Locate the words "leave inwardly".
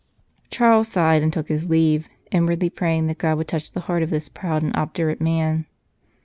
1.69-2.71